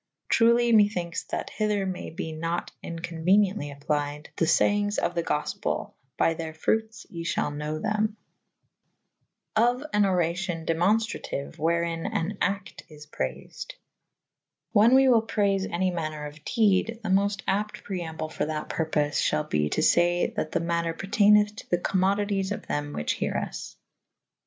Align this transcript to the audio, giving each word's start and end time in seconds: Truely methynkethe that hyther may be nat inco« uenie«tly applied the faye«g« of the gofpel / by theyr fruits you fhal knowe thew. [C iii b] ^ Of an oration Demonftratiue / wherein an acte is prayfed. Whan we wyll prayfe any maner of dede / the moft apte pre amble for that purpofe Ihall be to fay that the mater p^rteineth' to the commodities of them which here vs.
Truely 0.29 0.73
methynkethe 0.73 1.27
that 1.27 1.51
hyther 1.59 1.85
may 1.87 2.09
be 2.09 2.31
nat 2.31 2.71
inco« 2.83 3.23
uenie«tly 3.23 3.69
applied 3.71 4.29
the 4.35 4.45
faye«g« 4.47 4.97
of 4.99 5.13
the 5.13 5.21
gofpel 5.21 5.93
/ 6.05 6.17
by 6.17 6.33
theyr 6.33 6.55
fruits 6.55 7.05
you 7.11 7.23
fhal 7.23 7.55
knowe 7.55 7.79
thew. 7.79 7.91
[C 8.07 8.07
iii 8.07 8.07
b] 8.07 9.61
^ 9.73 9.75
Of 9.75 9.83
an 9.93 10.07
oration 10.07 10.65
Demonftratiue 10.65 11.55
/ 11.57 11.57
wherein 11.59 12.07
an 12.07 12.39
acte 12.41 12.81
is 12.89 13.05
prayfed. 13.05 13.73
Whan 14.71 14.95
we 14.95 15.07
wyll 15.07 15.21
prayfe 15.21 15.71
any 15.71 15.91
maner 15.91 16.25
of 16.25 16.43
dede 16.45 16.99
/ 17.01 17.03
the 17.03 17.09
moft 17.09 17.43
apte 17.47 17.83
pre 17.83 18.01
amble 18.01 18.29
for 18.31 18.45
that 18.47 18.69
purpofe 18.69 19.21
Ihall 19.21 19.47
be 19.51 19.69
to 19.69 19.83
fay 19.83 20.33
that 20.35 20.51
the 20.51 20.61
mater 20.61 20.95
p^rteineth' 20.95 21.57
to 21.57 21.69
the 21.69 21.77
commodities 21.77 22.51
of 22.51 22.65
them 22.65 22.93
which 22.93 23.11
here 23.13 23.33
vs. 23.39 23.77